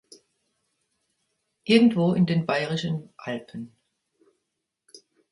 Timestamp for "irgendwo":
1.63-2.13